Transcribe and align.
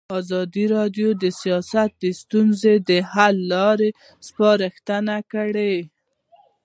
ازادي 0.19 0.65
راډیو 0.75 1.09
د 1.23 1.25
سیاست 1.41 1.89
د 2.03 2.05
ستونزو 2.21 2.71
حل 3.13 3.35
لارې 3.53 3.89
سپارښتنې 4.27 5.19
کړي. 5.33 5.75